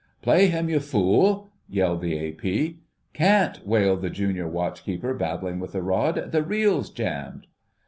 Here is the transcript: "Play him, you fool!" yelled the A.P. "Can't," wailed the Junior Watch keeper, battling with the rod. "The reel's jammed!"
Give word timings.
"Play 0.23 0.47
him, 0.47 0.67
you 0.67 0.79
fool!" 0.79 1.51
yelled 1.69 2.01
the 2.01 2.17
A.P. 2.17 2.79
"Can't," 3.13 3.67
wailed 3.67 4.01
the 4.01 4.09
Junior 4.09 4.47
Watch 4.47 4.83
keeper, 4.83 5.13
battling 5.13 5.59
with 5.59 5.73
the 5.73 5.83
rod. 5.83 6.31
"The 6.31 6.41
reel's 6.41 6.89
jammed!" 6.89 7.45